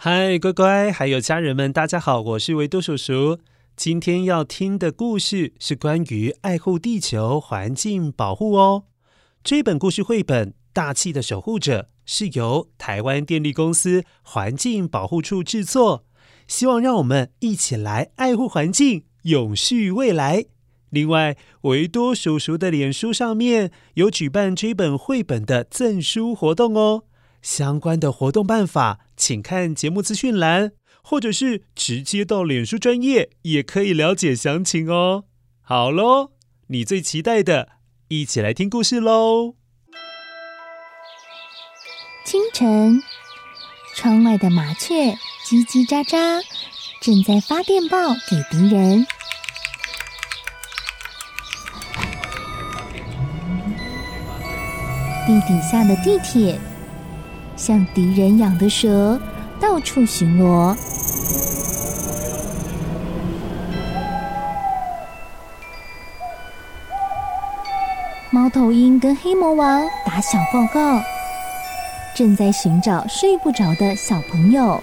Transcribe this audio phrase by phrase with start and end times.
[0.00, 3.40] 嗨，乖乖，还有家人们，大家好，我是维多叔叔。
[3.74, 8.84] 今天要听的故事是关于爱护地球环境保护哦。
[9.42, 16.04] 这本故事绘本《大气的守护者》是由台湾电力公司环境保护处制作，
[16.46, 20.44] 希望让我们一起来爱护环境，永续未来。
[20.90, 27.02] 另外，维多叔叔的脸书上面有举办这本绘本的赠书活动哦。
[27.48, 30.72] 相关的活动办法，请看节目资讯栏，
[31.02, 35.24] 或者是直接到脸书专页，也可以了解详情哦。
[35.62, 36.32] 好喽，
[36.66, 37.70] 你最期待的，
[38.08, 39.54] 一起来听故事喽！
[42.26, 43.02] 清晨，
[43.96, 45.12] 窗外的麻雀
[45.46, 46.42] 叽叽喳喳，
[47.00, 49.06] 正在发电报给敌人。
[55.26, 56.60] 地底下的地铁。
[57.58, 59.20] 像敌人养的蛇，
[59.60, 60.76] 到处巡逻。
[68.30, 71.02] 猫头鹰跟黑魔王打小报告，
[72.14, 74.80] 正在寻找睡不着的小朋友。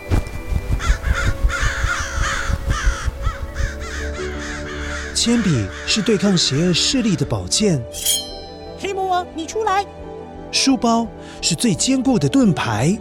[5.14, 7.82] 铅笔是对抗邪恶势力的宝剑。
[8.78, 9.86] 黑魔王，你出来！
[10.52, 11.08] 书包
[11.48, 12.98] 是最坚固的盾牌，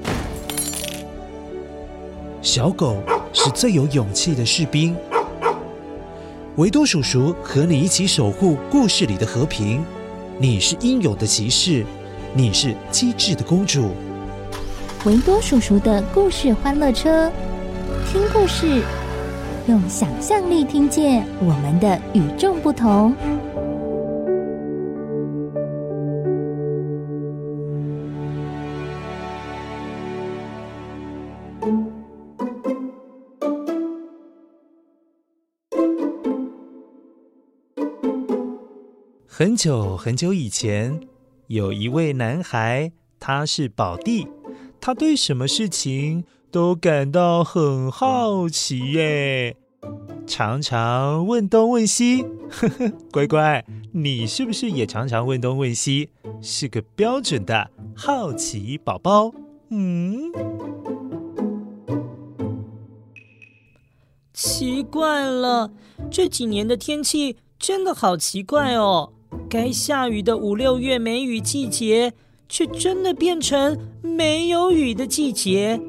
[2.42, 2.98] 小狗
[3.32, 4.94] 是最有勇气的士兵。
[6.56, 9.82] 维多叔叔和你一起守护故事里的和平。
[10.38, 11.86] 你是英勇的骑士，
[12.34, 13.92] 你是机智的公主。
[15.06, 17.32] 维多叔叔的故事欢乐车，
[18.12, 18.82] 听故事，
[19.68, 23.16] 用想象力听见我们的与众不同。
[39.36, 41.00] 很久很久以前，
[41.48, 44.28] 有一位男孩，他是宝弟，
[44.80, 46.22] 他对什么事情
[46.52, 49.56] 都感到很好奇耶，
[50.24, 52.22] 常常问东问西。
[52.48, 56.10] 呵呵，乖乖，你是不是也常常问东问西？
[56.40, 59.32] 是个标准的好奇宝宝。
[59.70, 60.30] 嗯，
[64.32, 65.72] 奇怪了，
[66.08, 69.10] 这几年的天气真的好奇怪哦。
[69.54, 72.12] 该下雨的五六月梅雨季节，
[72.48, 75.80] 却真的变成没有雨的季节。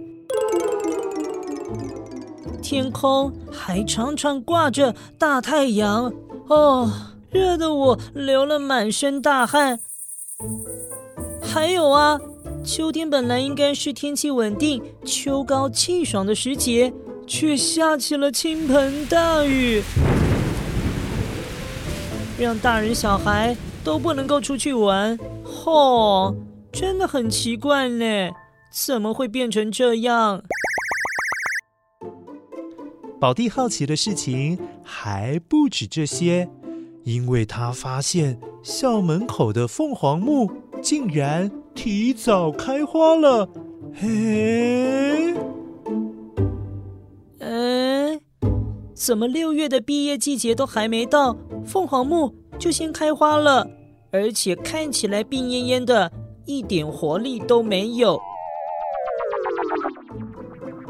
[2.62, 6.14] 天空还常常挂着大太阳，
[6.48, 6.92] 哦，
[7.32, 9.80] 热得我流了满身大汗。
[11.42, 12.22] 还有啊，
[12.64, 16.94] 秋天本来应该是天气稳定、秋高气爽的时节，
[17.26, 19.82] 却下起了倾盆大雨。
[22.38, 26.36] 让大人小孩都不能够出去玩，吼、
[26.72, 28.30] 真的很奇怪呢，
[28.72, 30.44] 怎么会变成这样？
[33.20, 36.50] 宝弟好奇的事情还不止这些，
[37.06, 43.50] 因为他发现校门口的凤凰木竟然提早开花了，
[43.94, 45.34] 嘿，
[48.96, 51.36] 怎么六月的毕业季节都还没到？
[51.66, 53.68] 凤凰木就先开花了，
[54.10, 56.10] 而且看起来病恹恹的，
[56.46, 58.18] 一点活力都没有。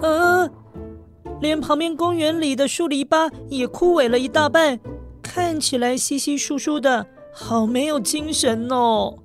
[0.02, 0.48] 呃，
[1.42, 4.80] 连旁边公园里的树篱笆也枯萎了一大半，
[5.24, 9.18] 看起来稀稀疏疏的，好没有精神哦。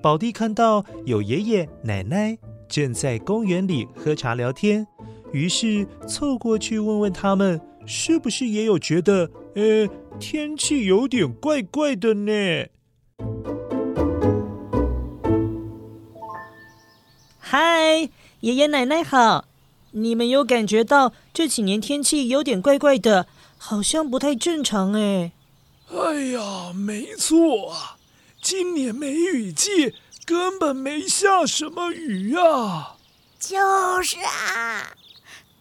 [0.00, 2.38] 宝弟看到有爷爷奶奶
[2.68, 4.86] 正在公园里喝茶聊天，
[5.32, 7.60] 于是凑过去问问他们。
[7.84, 9.88] 是不是也有觉得，呃，
[10.20, 12.68] 天气有点怪怪的呢？
[17.40, 19.46] 嗨，爷爷奶奶好！
[19.90, 23.26] 你们有感觉到这几年天气有点怪怪的，
[23.58, 25.32] 好像不太正常哎。
[25.88, 27.96] 哎呀，没错啊，
[28.40, 29.92] 今年梅雨季
[30.24, 32.94] 根本没下什么雨啊。
[33.40, 33.58] 就
[34.04, 34.94] 是啊。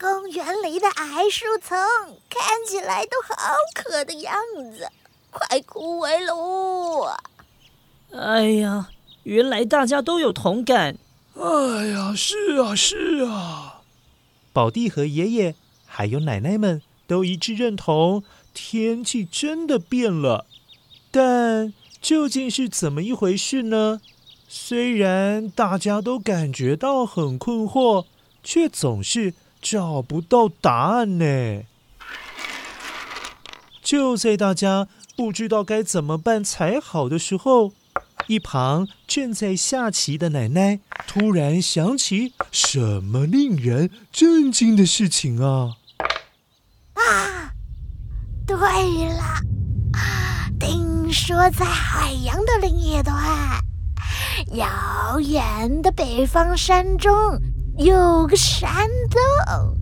[0.02, 1.78] 公园里的矮树丛
[2.28, 4.34] 看起来都好渴的样
[4.76, 4.90] 子，
[5.30, 7.14] 快枯萎喽！
[8.12, 8.90] 哎呀，
[9.22, 10.98] 原来大家都有同感。
[11.36, 13.82] 哎呀，是啊，是啊。
[14.52, 15.54] 宝弟和爷爷
[15.86, 18.24] 还有奶奶们都一致认同，
[18.56, 20.48] 天气真的变了。
[21.12, 21.72] 但
[22.02, 24.02] 究竟是怎么一回事呢？
[24.48, 28.06] 虽然大家都感觉到很困惑。
[28.44, 31.62] 却总是找不到答案呢。
[33.84, 37.74] 就在大家不知道该怎么办才好的时候，
[38.28, 45.76] 一旁正在下棋的奶奶突然想起什么令人震惊的事情啊！
[46.94, 47.52] 啊，
[48.48, 49.24] 对了，
[50.60, 53.14] 听说在海洋的另一端，
[54.54, 57.12] 遥远的北方山中
[57.78, 58.70] 有个山
[59.10, 59.78] 洞，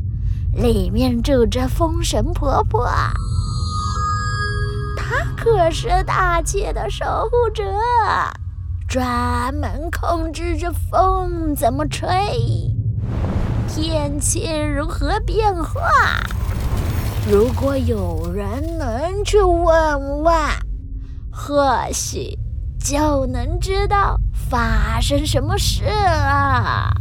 [0.54, 2.88] 里面住着风神婆婆。
[4.96, 7.64] 她可是大气的守护者，
[8.88, 12.08] 专门控制着风怎么吹，
[13.68, 15.82] 天气如何变化。
[17.30, 20.36] 如果有人能去问问，
[21.32, 22.38] 或许
[22.80, 26.94] 就能知道发生什么事了。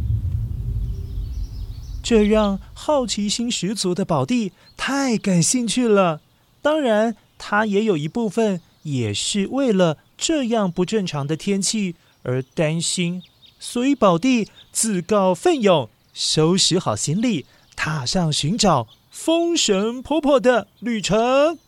[2.09, 6.23] 这让好奇心十足的宝弟太感兴趣了。
[6.63, 7.15] 当然。
[7.41, 11.95] 他也有一部分也是为了这样不正常的天气
[12.25, 13.23] 而担心，
[13.61, 17.47] 所以宝弟自告奋勇，收拾好行李，
[17.77, 21.61] 踏上寻找风神婆婆的旅程。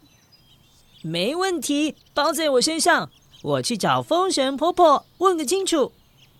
[1.02, 3.08] 没问题，包在我身上。
[3.42, 5.92] 我去找风神婆婆，问个清楚。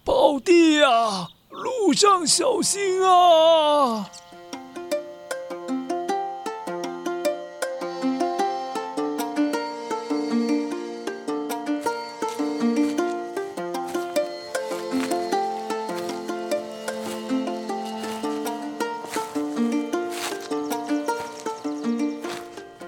[0.02, 1.28] 宝弟呀，
[1.60, 4.10] 路上小心啊！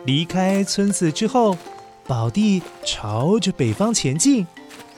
[0.04, 1.56] 离开村子之后，
[2.06, 4.46] 宝弟朝着北方前进，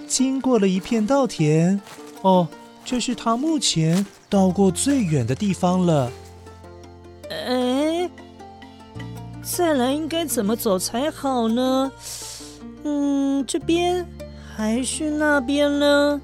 [0.07, 1.81] 经过了一片稻田。
[2.23, 2.49] 哦，
[2.85, 6.13] 这是他目前到过最远的地方了。
[7.31, 8.09] 哎，
[9.43, 11.91] 再来应该怎么走才好呢？
[12.85, 14.07] 嗯，这边
[14.55, 16.21] 还是那边呢？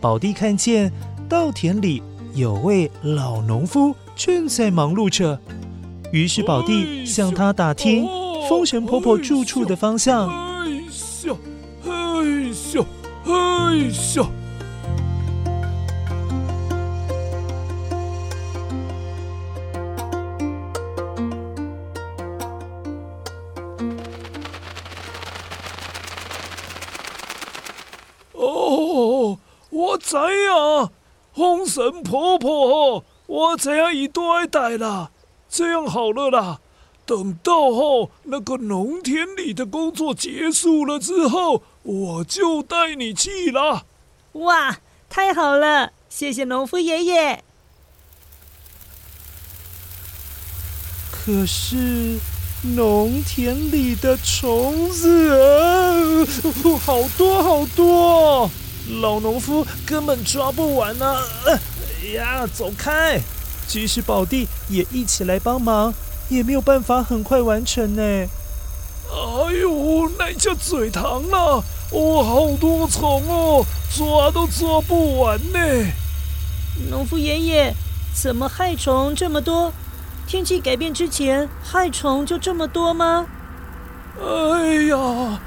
[0.00, 0.90] 宝弟看见
[1.28, 2.02] 稻田里
[2.34, 5.38] 有位老农夫正在忙碌着。
[6.12, 8.06] 于是宝弟向他打听
[8.48, 10.28] 风神婆婆住处的方向。
[10.28, 11.36] 哎咻，
[11.84, 11.90] 哎
[12.52, 12.84] 咻，
[13.24, 13.30] 哎
[13.92, 14.26] 咻！
[31.76, 35.10] 神婆婆，我知影伊住在哪啦。
[35.46, 36.58] 这样好了啦，
[37.04, 43.84] 等到后那个农田里的工作结束了之后，我就带你去啦。
[44.32, 44.78] 哇，
[45.10, 47.44] 太好了，谢谢农夫爷爷。
[51.10, 52.18] 可是
[52.74, 56.24] 农田里的虫子啊，
[56.86, 58.50] 好多好多，
[59.02, 61.22] 老农夫根本抓不完啊！
[61.46, 61.58] 哎
[62.12, 63.20] 呀，走开！
[63.66, 65.92] 即使宝弟也一起来帮忙，
[66.28, 68.02] 也没有办法很快完成呢。
[68.02, 71.64] 哎呦，那叫嘴疼了！
[71.90, 73.64] 哦，好多虫哦，
[73.96, 75.58] 抓都抓不完呢。
[76.90, 77.74] 农夫爷爷，
[78.14, 79.72] 怎么害虫这么多？
[80.26, 83.26] 天气改变之前，害虫就这么多吗？
[84.20, 85.40] 哎呀，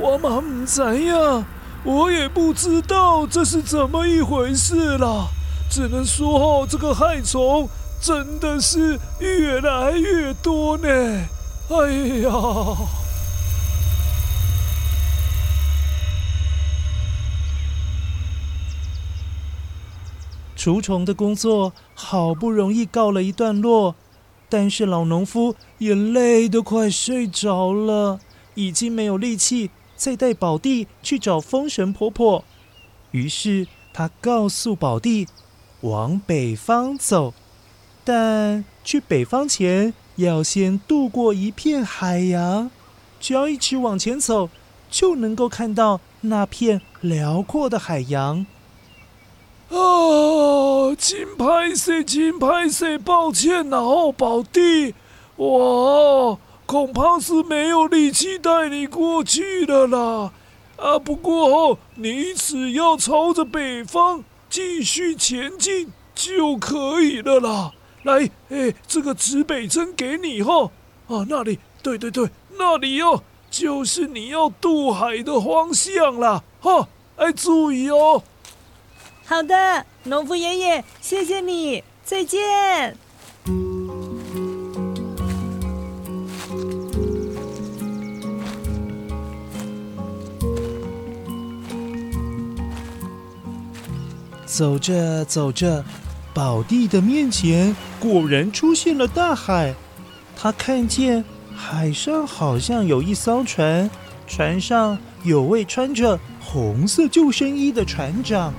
[0.00, 1.44] 我嘛不知呀，
[1.84, 5.28] 我也不知道这是怎么一回事了。
[5.74, 7.68] 只能说哦，这个害虫
[8.00, 10.86] 真的是越来越多呢。
[10.88, 12.30] 哎呀，
[20.54, 23.96] 除虫的工作好不容易告了一段落，
[24.48, 28.20] 但是老农夫也累得快睡着了，
[28.54, 32.44] 已经没有力气再带宝弟去找风神婆婆。
[33.10, 35.26] 于是他告诉宝弟。
[35.84, 37.34] 往北方走，
[38.04, 42.70] 但去北方前要先渡过一片海洋。
[43.20, 44.48] 只要一直往前走，
[44.90, 48.46] 就能够看到那片辽阔的海洋。
[49.68, 49.76] 啊，
[50.98, 54.94] 真歹势，真歹势，抱歉呐，哦，宝弟，
[55.36, 60.32] 我恐怕是没有力气带你过去的啦。
[60.76, 64.24] 啊，不过，你只要朝着北方。
[64.54, 67.72] 继续前进就可以了啦。
[68.04, 70.70] 来，哎，这个指北针给你哈。
[71.08, 73.20] 啊，那里，对对对，那里哦，
[73.50, 76.44] 就是你要渡海的方向啦。
[76.60, 78.22] 哈、哎，注意哦。
[79.24, 81.82] 好的，农夫爷爷，谢谢你。
[82.04, 82.96] 再见。
[94.54, 95.84] 走着走着，
[96.32, 99.74] 宝弟的面前果然出现了大海。
[100.36, 101.24] 他看见
[101.56, 103.90] 海上好像有一艘船，
[104.28, 108.54] 船上有位穿着红色救生衣的船长。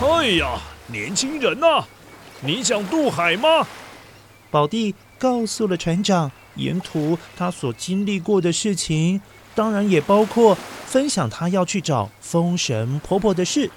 [0.00, 1.82] 哎呀，年轻人呐，
[2.42, 3.66] 你想渡海吗？
[4.52, 9.20] 宝弟告诉了船长，沿途他所经历过的事情，
[9.56, 10.56] 当然也包括。
[10.90, 13.70] 分享他要去找风神婆婆的事。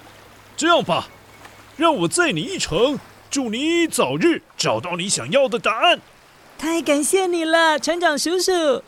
[0.57, 1.09] 这样吧，
[1.77, 2.97] 让我载你一程，
[3.29, 6.01] 祝你早日找到你想要的答案。
[6.57, 8.81] 太感谢你了，船长叔叔。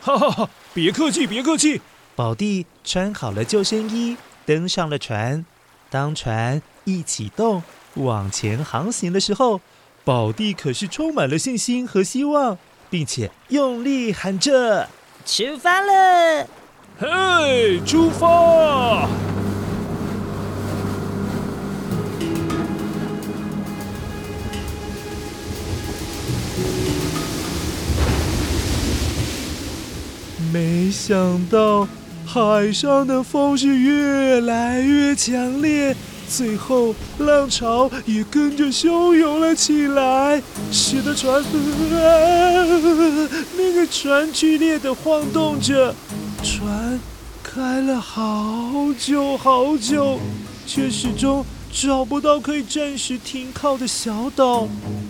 [0.00, 1.82] 哈哈哈，别客气，别客气。
[2.16, 5.44] 宝弟穿好了救生衣，登上了船。
[5.90, 7.62] 当船一启动
[7.94, 9.60] 往前航行的时候，
[10.04, 12.56] 宝弟可是充满了信心和希望，
[12.88, 14.88] 并且用力喊着
[15.26, 16.48] ：“出发了！”
[17.00, 19.08] 嘿出发！
[30.52, 31.86] 没想到
[32.26, 35.94] 海上的风是越来越强烈，
[36.28, 41.40] 最后浪潮也跟着汹涌了起来，使得船，
[43.56, 45.94] 那个船剧烈的晃动着。
[46.42, 46.98] 船
[47.42, 50.18] 开了好久好久，
[50.66, 54.68] 却始终找不到可以暂时停靠的小岛。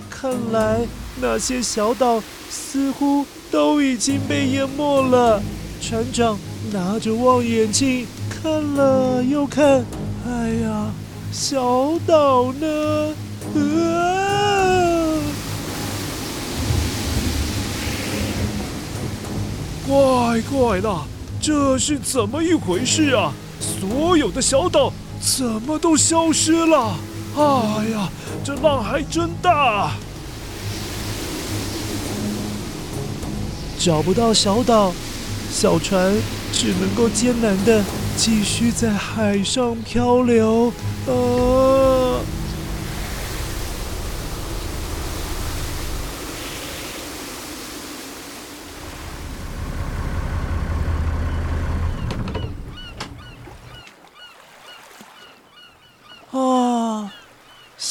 [0.09, 0.81] 看来
[1.21, 5.43] 那些小岛似乎都已经被淹没了。
[5.81, 6.39] 船长
[6.73, 9.85] 拿着望远镜看了又看，
[10.27, 10.91] 哎呀，
[11.31, 13.15] 小岛呢？
[13.55, 14.19] 啊！
[19.87, 20.91] 怪怪的。
[21.49, 23.33] 这是怎么一回事啊？
[23.59, 26.95] 所有的小岛怎么都消失了？
[27.39, 28.11] 哎呀，
[28.45, 29.93] 这浪还真大！
[33.79, 34.93] 找不到小岛，
[35.51, 36.15] 小船
[36.53, 37.83] 只能够艰难地
[38.15, 40.71] 继续在海上漂流。
[41.07, 42.21] 啊！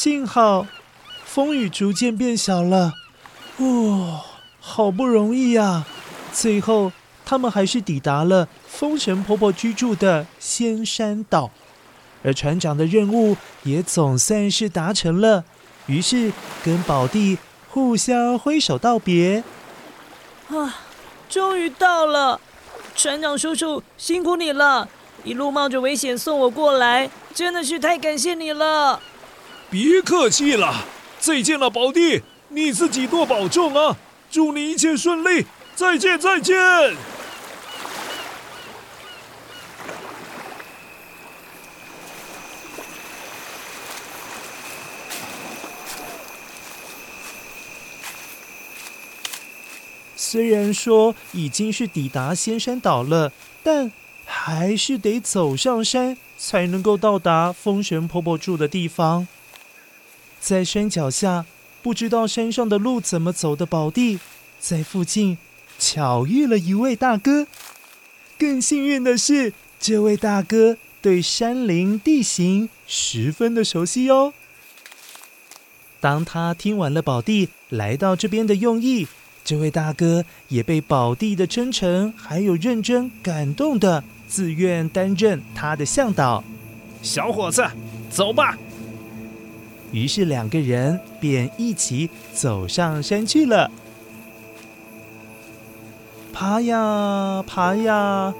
[0.00, 0.64] 幸好，
[1.24, 2.92] 风雨逐渐变小了。
[3.56, 4.20] 哦，
[4.60, 5.84] 好不容易呀！
[6.32, 6.92] 最后，
[7.24, 11.50] 他们还是抵达了风神婆婆居住的仙山岛，
[12.22, 15.42] 而船长的任务也总算是达成了。
[15.86, 17.36] 于是，跟宝弟
[17.68, 19.42] 互相挥手道别。
[20.48, 20.76] 啊，
[21.28, 22.40] 终于到了！
[22.94, 24.88] 船长叔叔，辛苦你了，
[25.24, 29.00] 一路冒着危险送我过来，真的是太感谢你了。
[29.70, 30.86] 别客气了，
[31.18, 33.96] 再见了，宝弟，你自己多保重啊！
[34.30, 35.44] 祝你一切顺利，
[35.74, 36.56] 再见，再见。
[50.16, 53.32] 虽然说已经是抵达仙山岛了，
[53.62, 53.92] 但
[54.24, 59.26] 还是得走上山才能够到达风神婆婆住的地方。
[60.48, 61.44] 在山脚下，
[61.82, 64.18] 不知道山上的路怎么走的宝弟，
[64.58, 65.36] 在附近
[65.78, 67.46] 巧遇了一位大哥。
[68.38, 74.32] 更幸运的是，这位大哥对山林地形十分的熟悉哦。
[76.00, 79.06] 当他听完了宝弟来到这边的用意，
[79.44, 86.42] 这位大哥也被宝弟的真诚还有认真感动的，自愿担任他的向导。
[87.02, 87.62] 小伙子，
[88.10, 88.56] 走吧。
[89.92, 93.70] 于是两个人便一起走上山去了。
[96.32, 98.32] 爬呀爬呀，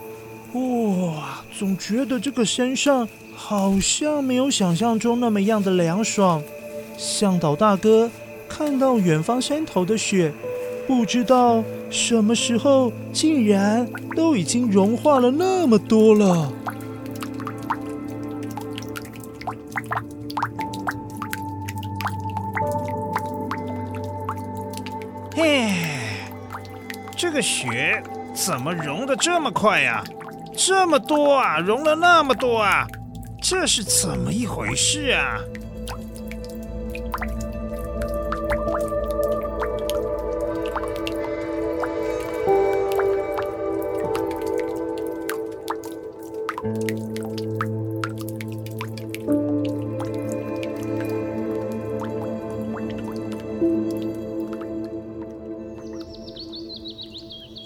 [0.52, 6.42] 哇，总觉得这个山上好像没有想象中那么样的凉爽。
[6.96, 8.10] 向导大哥
[8.48, 10.32] 看到远方山头的雪，
[10.86, 16.52] 不知道什么时候竟然都已经融化了那么多了。
[27.38, 28.02] 个雪
[28.35, 30.02] 怎么融得这么快呀？
[30.57, 32.85] 这么多啊，融了那么多啊！
[33.40, 35.38] 这是怎么一回事啊？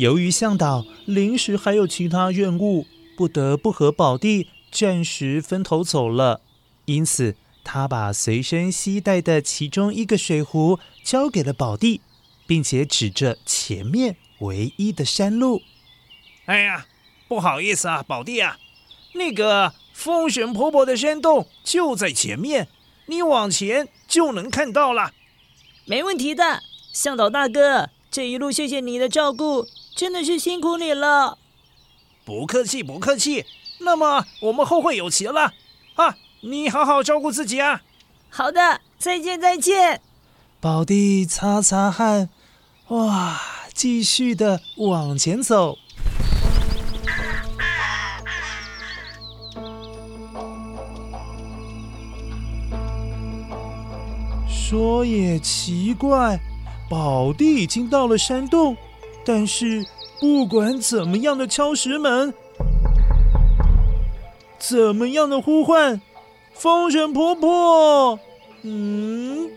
[0.03, 6.41] 由于向导临时还有其他任务，不得不和宝弟暂时分头走了，
[6.87, 12.01] 因此他把随身携带的其中一个水壶交给了宝弟，
[12.49, 15.63] 并且指着前面唯一的山路
[16.47, 16.89] ：“哎呀，
[17.29, 18.59] 不好意思啊，宝弟啊，
[19.13, 22.67] 那个风神婆婆的山洞就在前面，
[23.07, 25.13] 你往前就能看到了。
[25.87, 29.69] ”“没问题的，向导大哥，这一路谢谢你的照顾。”
[30.03, 31.39] 真的是辛苦你了，
[32.25, 33.47] 不客气不客气。
[33.79, 35.53] 那么我们后会有期了
[35.95, 36.17] 啊！
[36.41, 37.83] 你好好照顾自己啊。
[38.29, 40.01] 好的，再见再见。
[40.59, 42.29] 宝弟擦擦汗，
[42.89, 43.41] 哇，
[43.73, 45.79] 继续的往前走。
[54.49, 56.41] 说也奇怪，
[56.91, 58.77] 宝弟已经到了山洞。
[59.25, 59.87] 但是，
[60.21, 62.35] 不管怎么样的敲石门，
[64.59, 66.01] 怎么样的呼唤，
[66.53, 68.19] 风神婆婆，
[68.63, 69.49] 嗯，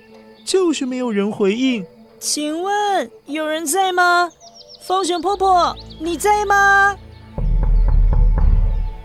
[0.43, 1.85] 就是没有人回应。
[2.19, 4.31] 请问有人在吗？
[4.81, 6.95] 风神婆婆，你在吗？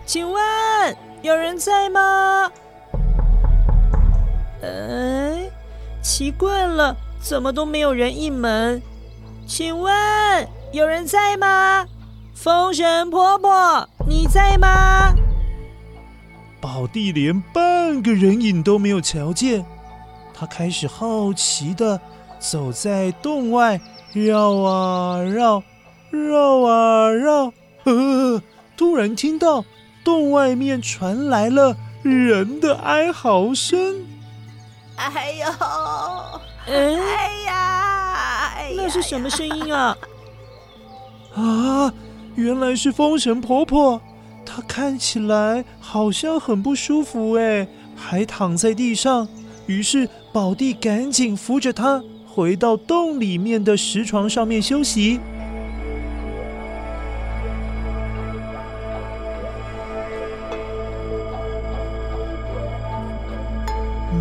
[0.05, 0.43] 请问
[1.21, 2.51] 有人在吗？
[4.61, 5.49] 哎，
[6.03, 8.81] 奇怪了，怎么都没有人应门？
[9.51, 9.93] 请问
[10.71, 11.85] 有人在吗？
[12.33, 15.13] 风神婆婆，你在吗？
[16.61, 19.65] 宝弟连半个人影都没有瞧见，
[20.33, 21.99] 他开始好奇的
[22.39, 23.81] 走在洞外，
[24.13, 25.61] 绕啊绕，
[26.11, 27.51] 绕啊绕，
[27.83, 28.41] 呃，
[28.77, 29.65] 突然听到
[30.01, 34.05] 洞外面传来了人的哀嚎声。
[34.95, 35.45] 哎呦，
[36.67, 38.00] 嗯、哎呀！
[38.75, 39.97] 那是什么声音啊？
[41.35, 41.93] 啊，
[42.35, 44.01] 原来是风神婆婆，
[44.45, 49.27] 她看起来好像很不舒服哎，还躺在地上。
[49.67, 55.19] 于是宝弟赶紧扶着她回到洞里面的石床上面休息。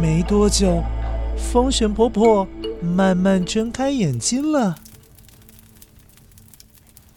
[0.01, 0.83] 没多久，
[1.41, 2.47] 风神婆婆。
[2.83, 4.77] 慢慢睁开眼睛了，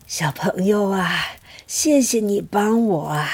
[0.05, 3.29] 小朋友啊，谢谢你帮我啊！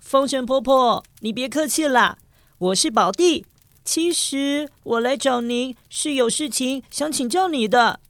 [0.00, 2.18] 风神婆婆，你别客气啦，
[2.58, 3.46] 我是宝弟。
[3.84, 8.00] 其实我来找您是有事情想请教你的。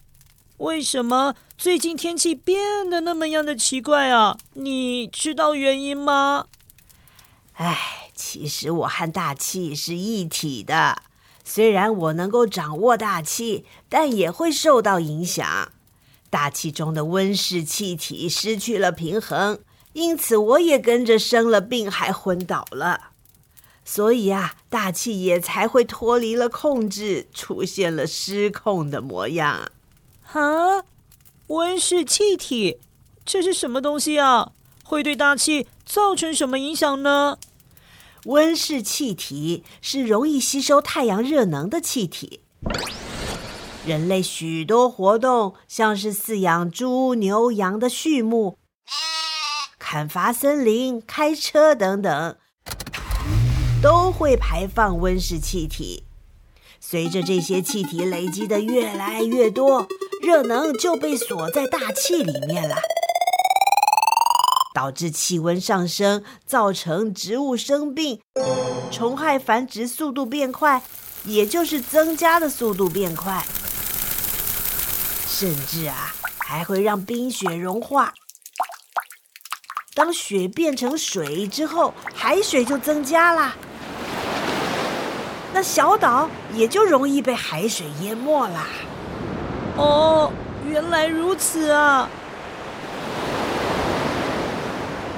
[0.57, 4.39] 为什么最近天气变得那么样的奇怪啊？
[4.55, 6.47] 你知道原因吗？
[7.55, 11.03] 哎，其实我和大气是一体的。
[11.45, 15.71] 虽然我能够掌握大气，但也会受到影响。
[16.31, 19.61] 大气中的温室气体失去了平衡，
[19.93, 23.11] 因此我也跟着生了病，还昏倒了。
[23.85, 29.71] 所以啊，大气也才会脱离了控制，出现了失控的模样。
[30.33, 30.83] 啊，
[31.49, 32.79] 温室气体，
[33.25, 34.53] 这是什么东西啊？
[34.83, 37.39] 会对大气造成什么影响呢？
[38.25, 42.41] 温室气体是容易吸收太阳热能的气体。
[43.87, 48.57] 人类许多活动，像是饲养猪、牛、羊的畜牧、
[49.79, 52.37] 砍伐森林、开车等等，
[53.83, 56.05] 都会排放温室气体。
[56.81, 59.87] 随着这些气体累积的越来越多，
[60.23, 62.77] 热能就被锁在大气里面了。
[64.75, 68.21] 导致气温上升，造成植物生病，
[68.91, 70.83] 虫害繁殖速度变快，
[71.25, 73.47] 也就是增加的速度变快，
[75.29, 78.13] 甚至啊，还会让冰雪融化。
[79.95, 83.55] 当雪变成水之后，海水就增加了，
[85.53, 88.67] 那小岛也就容易被海水淹没啦。
[89.77, 90.33] 哦，
[90.67, 92.09] 原来如此啊！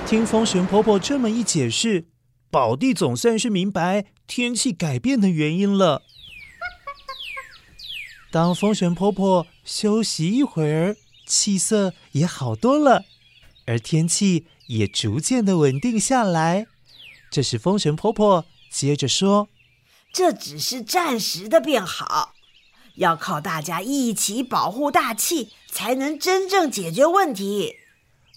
[0.07, 2.05] 听风神婆婆这么一解释，
[2.49, 6.03] 宝弟总算是明白天气改变的原因了。
[8.31, 13.05] 当风神婆婆休息一会儿，气色也好多了，
[13.67, 16.69] 而天气也逐渐的稳定下来。
[17.29, 19.49] 这时风神婆婆接着说
[20.15, 22.35] ：“这只是暂时的变好，
[22.95, 27.75] 要靠大家一起保护大气，才能真正解决问题。”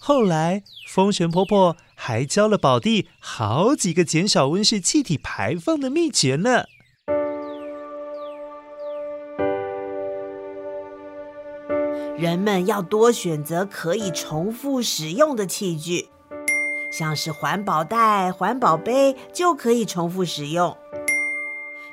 [0.02, 6.64] 后来，风神婆婆还教了宝弟好几个减少温室气体排放的秘诀呢。
[12.16, 16.08] 人们要多选择可以重复使用的器具，
[16.90, 20.74] 像是环保袋、环保杯就可以重复使用。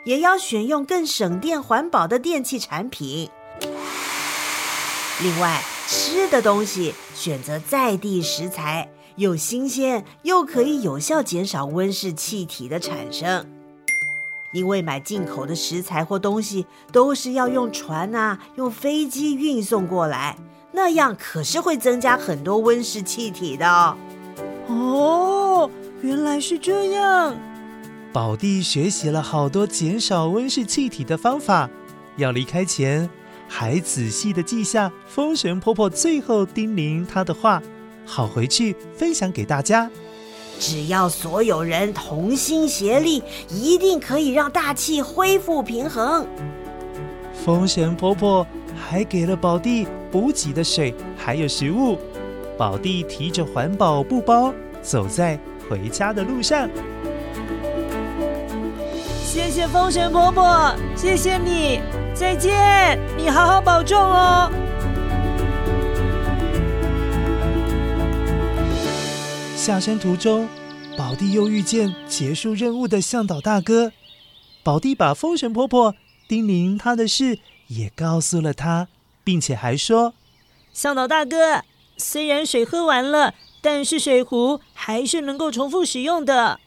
[0.05, 3.29] 也要选用更省电、环保的电器产品。
[5.23, 13.45] 另外，吃的东西选择在地食材，又新鲜又可以有效减少温室气体的产生。
[14.51, 20.37] 因为买进口的食材或东西都是要用船啊、用飞机运送过来，
[20.71, 23.97] 那样可是会增加很多温室气体的。
[24.67, 25.69] 哦，
[26.01, 27.35] 原来是这样。
[28.13, 31.69] 宝弟学习了好多减少温室气体的方法，
[32.15, 33.09] 要离开前
[33.47, 37.61] 还仔细的记下风神婆婆最后叮咛她的话，
[38.05, 39.89] 好回去分享给大家。
[40.59, 46.27] 只要所有人同心协力，一定可以让大气恢复平衡。
[47.45, 51.97] 风神婆婆还给了宝弟补给的水，还有食物。
[52.57, 56.67] 宝弟提着环保布包，走在回家的路上。
[59.23, 61.79] 谢谢风神婆婆，谢谢你，
[62.19, 64.51] 再见，你好好保重哦。
[69.55, 70.49] 下山途中，
[70.97, 73.91] 宝弟又遇见结束任务的向导大哥。
[74.63, 75.93] 宝弟把风神婆婆
[76.27, 78.87] 叮咛他的事也告诉了他，
[79.23, 80.15] 并且还说
[80.73, 81.61] ：“向导大哥，
[81.97, 86.59] 虽然水喝完了，但是水壶还是能够重复使用的。”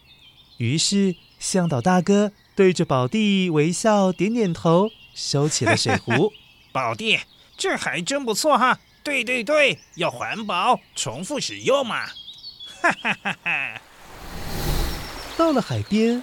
[0.58, 4.88] 于是向导大哥对着宝弟微笑，点点头，
[5.20, 6.32] 收起了水壶。
[6.72, 7.18] 宝弟，
[7.56, 8.78] 这还真不错哈！
[9.02, 12.06] 对对对，要环保，重复使用嘛。
[12.80, 13.80] 哈哈哈哈！
[15.36, 16.22] 到了海边，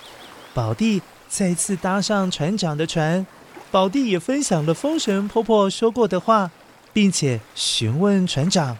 [0.53, 3.27] 宝弟再次搭上船长的船。
[3.69, 6.49] 宝弟也分享了风神婆婆说过的话，
[6.93, 8.77] 并且询问船长：“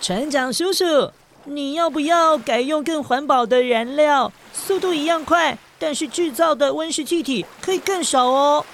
[0.00, 1.10] 船长叔叔，
[1.44, 4.30] 你要不要改用更环保的燃料？
[4.52, 8.66] 速度一样快，但是制造的温室气体可以更少哦。”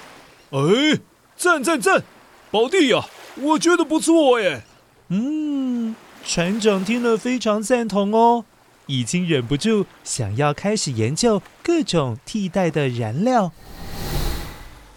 [0.52, 1.00] 哎，
[1.34, 2.04] 赞赞赞！
[2.50, 4.62] 宝弟呀，我觉得不错耶。
[5.08, 5.96] 嗯。
[6.24, 8.44] 船长听了非常赞同哦，
[8.86, 13.50] 已经忍不住想要开始研究各种替代的燃料。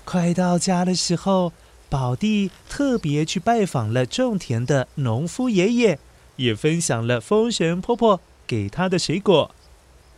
[0.03, 1.51] 快到家的时候，
[1.89, 5.97] 宝弟特别去拜访了种田的农夫爷爷，
[6.35, 9.49] 也分享了风神婆婆给他的水果。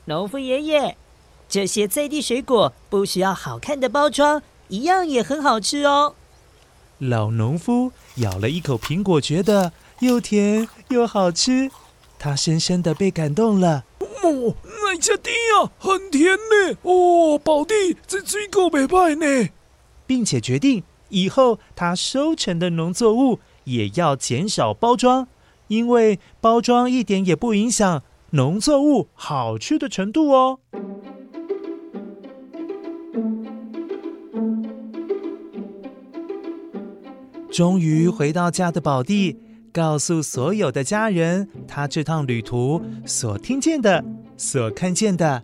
[0.06, 0.97] 农夫爷爷，
[1.47, 6.15] 这些在地水果不需要好看的包装，一样也很好吃哦。
[6.99, 9.71] 老农夫咬了一口苹果，觉得。
[10.01, 11.71] 又甜又好吃，
[12.19, 13.84] 他深深的被感动了。
[13.99, 16.77] 哦，那家甜啊，很甜呢。
[16.84, 19.49] 哦，宝弟这水果没坏呢，
[20.06, 25.27] 并且决定以后他收成的农作物也要减少包装，
[25.67, 30.60] 因为包装一点也不影响农作物好吃的程度哦。
[37.58, 39.36] 终于回到家的宝弟。
[39.74, 44.06] 告诉所有的家人，他这趟旅途所听见的、
[44.38, 45.41] 所看见的，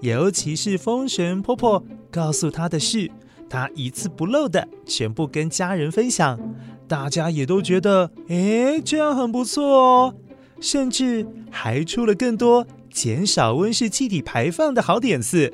[0.00, 3.10] 尤其是风神婆婆告诉他的事，
[3.50, 6.40] 他一字不漏的全部跟家人分享。
[6.88, 10.14] 大家也都觉得，哎，这样很不错哦，
[10.62, 15.52] 甚至还出了更多减少温室气体排放的好点子。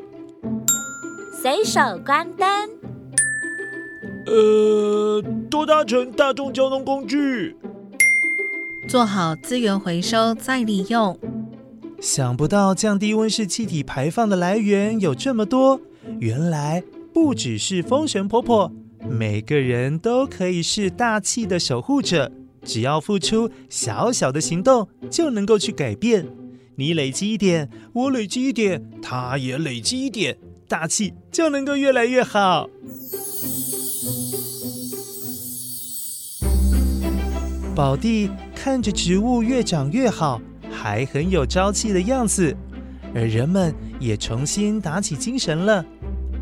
[1.42, 2.46] 随手关灯，
[4.26, 7.56] 呃，多搭乘大众交通工具。
[8.88, 11.18] 做好资源回收再利用。
[12.00, 15.80] 想不到降低温室气体排放的来源有这么多，
[16.18, 18.70] 原来不只是风神婆婆，
[19.08, 22.30] 每个人都可以是大气的守护者。
[22.64, 26.26] 只要付出小小的行动，就能够去改变。
[26.74, 30.36] 你累积一点，我累积一点，他也累积一点，
[30.66, 32.68] 大气就能够越来越好。
[37.76, 40.40] 宝弟看着植物越长越好，
[40.72, 42.56] 还很有朝气的样子，
[43.14, 45.84] 而人们也重新打起精神了。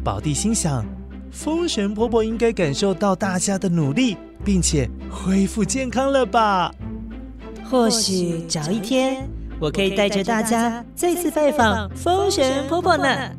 [0.05, 0.87] 宝弟心想，
[1.33, 6.73] 风神婆婆应该感受到大家的努力，并且恢复健康了吧？
[7.69, 13.33] 或许早一天，我可以带着大家再次拜访风神婆婆呢。